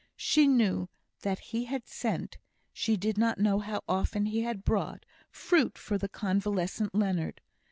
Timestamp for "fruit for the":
5.29-6.09